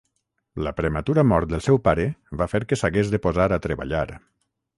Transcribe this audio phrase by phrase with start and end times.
[0.67, 2.07] La prematura mort del seu pare
[2.41, 4.05] va fer que s'hagués de posar a treballar.